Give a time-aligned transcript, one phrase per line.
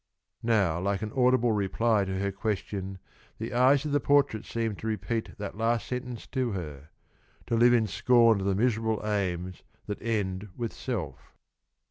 [0.41, 2.97] Now like an audible reply to her question
[3.37, 6.89] the eyes of the portrait seemed to repeat that last sentence to her:
[7.45, 11.35] "_To live in scorn of miserable aims that end with self!